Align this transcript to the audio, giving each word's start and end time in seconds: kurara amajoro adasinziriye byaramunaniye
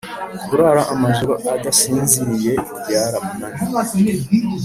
kurara 0.45 0.83
amajoro 0.93 1.33
adasinziriye 1.53 2.53
byaramunaniye 2.83 4.13